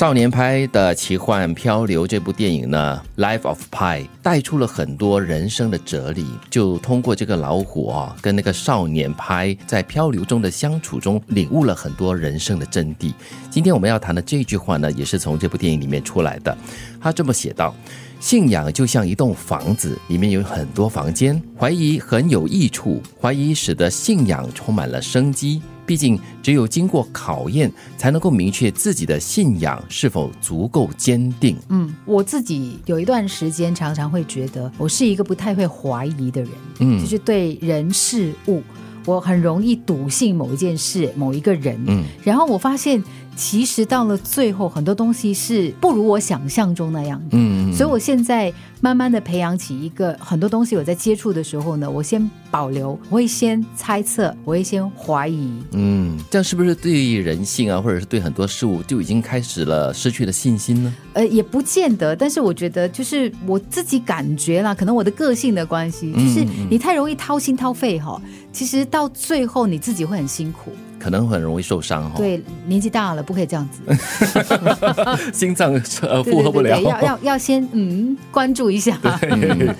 [0.00, 13.12] 少年派的奇幻漂流这部电影呢，《Life of Pi》带出了很多人生的哲理，就通过这个老虎啊，跟那个少年派在漂流中的相处中，领悟了很多人生的真谛。
[13.50, 16.56] 今天我们要谈的这句话呢，也是从这部电影里面出来的。
[16.98, 17.74] 他这么写道
[18.20, 25.60] ：“信仰就像一栋房子，里面有很多房间，怀疑很有益处，怀疑使得信仰充满了生机。”
[25.90, 31.56] 毕竟，只有经过考验，才能够明确自己的信仰是否足够坚定。
[31.68, 36.50] 嗯，我自己有一段时间常常会觉得，我是一个不太会怀疑的人。
[36.78, 38.62] 嗯，就是对人事物，
[39.04, 41.78] 我很容易笃信某一件事、某一个人。
[41.86, 43.02] 嗯，然后我发现。
[43.36, 47.38] 其实到了最后，很多东西是不如我想象中那样的。
[47.38, 55.50] 嗯，所以我现在慢慢的培养起一个很多东西，我在接触的时候呢，我先保留，我会先猜测，我会先怀疑。
[55.72, 60.92] 嗯，这样是不是对人性啊，或者是对很多事物就已经开始了失去了信心呢？
[61.14, 68.20] 呃，也不见得，但是我觉得就是我自己感觉啦，可能我的个性的关系，就是你太容易掏心掏肺哈，
[68.52, 70.72] 其实到最后你自己会很辛苦。
[70.98, 72.18] 可能很容易受伤哈。
[72.18, 73.80] 对，年纪大了不可以这样子，
[75.32, 76.78] 心脏呃负荷不了。
[76.78, 79.00] 要要要先嗯关注一下，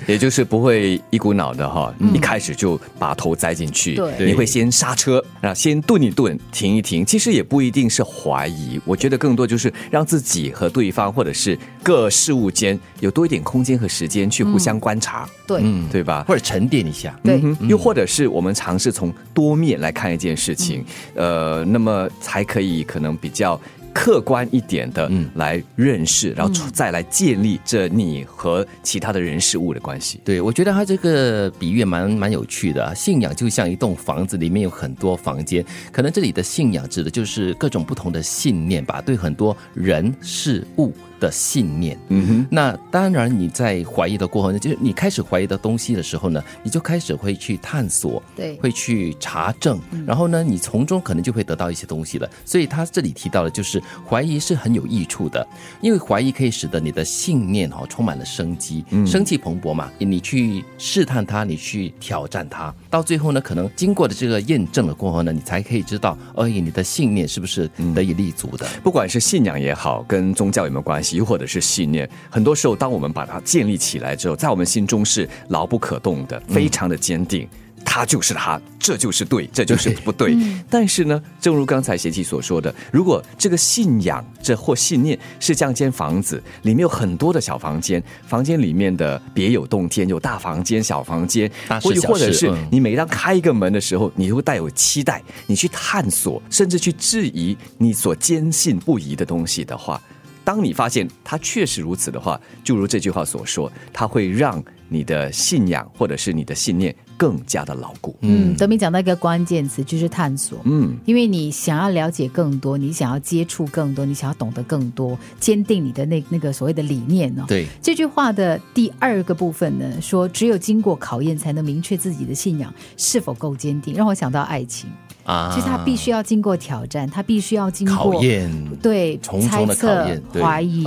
[0.06, 3.96] 也就是不会一股脑的哈，一开始就把头栽进去。
[3.96, 7.04] 对，你会先刹车，啊，先顿一顿，停一停。
[7.04, 15.28] 其实也不一定是怀疑，我觉得更多就是让自己和对方或者是各事物间有多一点空间和时间去互相观察。
[15.46, 16.24] 对，嗯，对吧？
[16.28, 17.18] 或者沉淀一下。
[17.24, 20.84] 对，又或者是我们尝试从多面来看一件事情。
[21.14, 23.60] 呃，那么才可以可能比较
[23.92, 30.20] 客观一点的来认识，然后再来建立这你和其他的人事物的关系。
[30.24, 32.94] 对，我觉得他这个比喻蛮蛮有趣的。
[32.94, 40.94] 信仰就像一栋房子，里面有很多房间，可能这里的信仰指的就是各种不同的信念吧，对很多人事物。
[41.20, 52.28] 的信念，嗯哼，那当然你在怀疑的过后呢，就是你开始怀疑的东西的时候呢，你就开始会去探索，对，会去查证，然后呢，你从中可能就会得到一些东西了。
[52.44, 55.46] 所以他这里提到的，就是怀疑是很有益处的，
[55.80, 59.90] 因为怀疑可以使得你的信念哈充满了生机，生气蓬勃嘛。
[59.98, 68.66] 你去试探它，你去挑战它，到最后呢，可能经过的这个验证了过后呢，你才可以知道，哎，你的信念是不是得以立足的？
[68.82, 71.09] 不管是信仰也好，跟宗教有没有关系？
[71.18, 77.48] 或者是信念，很多时候，当我们把它建立起来之后，在我们心中是牢不可动的，非常的坚定。
[77.82, 80.36] 他就是他，这就是对，这就是不对。
[80.68, 91.50] 但是呢，正如刚才贤妻所说的，如果这个信仰这或信念是这样间房子，里面有很多的小房间，房间里面的别有洞天，有大房间、小房间，
[91.82, 99.98] 或者或者是你每当开一个门的时候，你会带有期待，你去探索，甚至去质疑你所坚信不疑的东西的话。
[100.44, 108.16] 当你发现它确实如此的话，就如这句话所说，它会让你的信仰或者是你的信念更加的牢固。
[108.22, 110.58] 嗯，德明讲到一个关键词就是探索。
[110.64, 117.44] 嗯，因为你想要了解更多，你想要接触更多，你想要懂得更多，坚定你的那那个所谓的理念哦？
[117.46, 124.88] 对，这句话的第二个部分呢，说只有经过考验，才能明确自己的信仰是否够坚定，让我想到爱情。
[125.24, 128.50] 啊，其实他必须要经过挑战，他必须要经过考验，
[128.80, 130.82] 对，猜测、怀疑、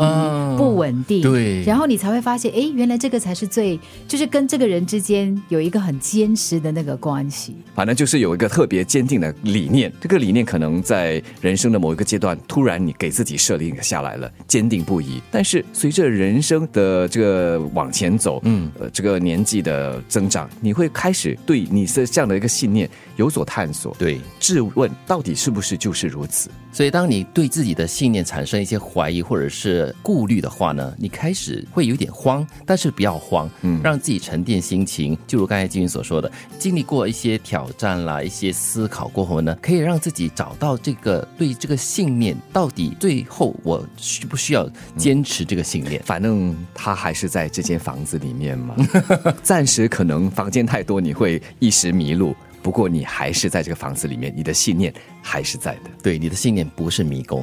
[0.57, 7.53] 不稳定，对，然后你才会发现，哎，原来这个才是最，就是跟这个人之间有一个很坚持的那个关系。
[7.75, 15.21] 反正就是有一个特别坚定的理念，这个理念可能在人生的某一个阶段，突然你给自己设定下来了，坚定不移。
[15.29, 24.21] 但是随着人生的这个往前走，嗯，呃，这个年纪的增长，你会开始对你是这样的一个信念有所探索，对。
[24.39, 26.49] 质问到底是不是就是如此？
[26.71, 35.15] 所以，当你对自己的信念产生一些怀疑或者是顾虑的话呢，你开始会有点慌，但是不要慌，嗯，让自己沉淀心情。
[35.27, 46.01] 就如刚才金云所说的，经历过一些挑战啦，一些思考过后呢，可以让自己找到这个对这个信念到底最后我需不需要坚持这个信念？
[46.03, 48.75] 反正他还是在这间房子里面嘛，
[49.41, 52.35] 暂时可能房间太多，你会一时迷路。
[52.61, 55.89] 不过你还是在这个房子里面，你的信念还是在的。
[56.01, 57.41] 对，你的信念不是迷宫。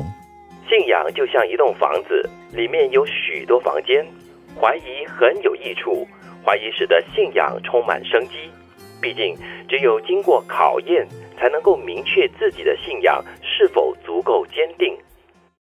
[0.67, 4.07] 信仰就像一栋房子，里面有许多房间。
[4.59, 6.07] 怀疑很有益处，
[6.45, 8.51] 怀疑使得信仰充满生机。
[9.01, 9.37] 毕竟，
[9.69, 11.07] 只有经过考验，
[11.37, 14.97] 才能够明确自己的信仰是否足够坚定。